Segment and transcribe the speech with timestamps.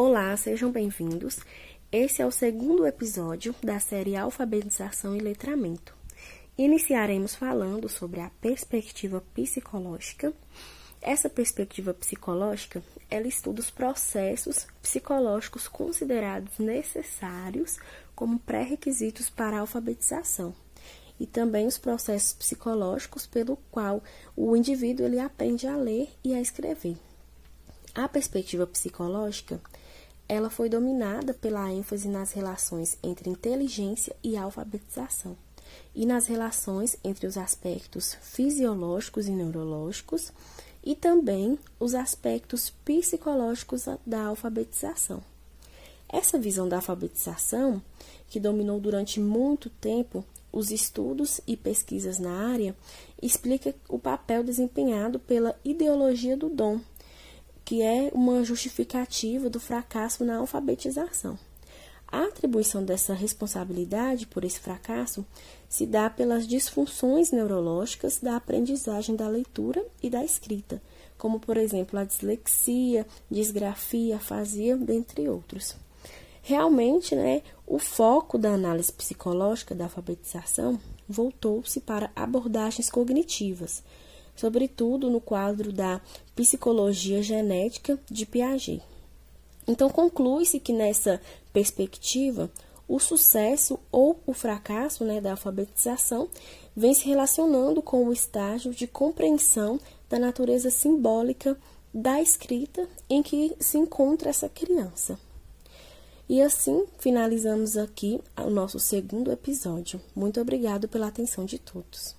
[0.00, 1.40] Olá, sejam bem-vindos.
[1.90, 5.92] Esse é o segundo episódio da série Alfabetização e Letramento.
[6.56, 10.32] Iniciaremos falando sobre a perspectiva psicológica.
[11.02, 12.80] Essa perspectiva psicológica,
[13.10, 17.76] ela estuda os processos psicológicos considerados necessários
[18.14, 20.54] como pré-requisitos para a alfabetização
[21.18, 24.00] e também os processos psicológicos pelo qual
[24.36, 26.96] o indivíduo ele aprende a ler e a escrever.
[27.96, 29.60] A perspectiva psicológica
[30.28, 35.34] ela foi dominada pela ênfase nas relações entre inteligência e alfabetização,
[35.94, 40.30] e nas relações entre os aspectos fisiológicos e neurológicos,
[40.84, 45.22] e também os aspectos psicológicos da alfabetização.
[46.08, 47.82] Essa visão da alfabetização,
[48.28, 52.76] que dominou durante muito tempo os estudos e pesquisas na área,
[53.20, 56.80] explica o papel desempenhado pela ideologia do dom
[57.68, 61.38] que é uma justificativa do fracasso na alfabetização.
[62.10, 65.22] A atribuição dessa responsabilidade por esse fracasso
[65.68, 70.80] se dá pelas disfunções neurológicas da aprendizagem da leitura e da escrita,
[71.18, 75.76] como, por exemplo, a dislexia, disgrafia, afasia, dentre outros.
[76.40, 83.82] Realmente, né, o foco da análise psicológica da alfabetização voltou-se para abordagens cognitivas,
[84.38, 86.00] sobretudo no quadro da
[86.34, 88.82] psicologia genética de Piaget.
[89.66, 91.20] Então, conclui-se que nessa
[91.52, 92.50] perspectiva,
[92.88, 96.28] o sucesso ou o fracasso né, da alfabetização
[96.74, 101.58] vem se relacionando com o estágio de compreensão da natureza simbólica
[101.92, 105.18] da escrita em que se encontra essa criança.
[106.28, 110.00] E assim finalizamos aqui o nosso segundo episódio.
[110.14, 112.17] Muito obrigado pela atenção de todos.